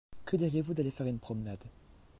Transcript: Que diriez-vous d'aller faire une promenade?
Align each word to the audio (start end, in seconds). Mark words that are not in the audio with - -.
Que 0.25 0.35
diriez-vous 0.35 0.73
d'aller 0.73 0.89
faire 0.89 1.05
une 1.05 1.19
promenade? 1.19 1.63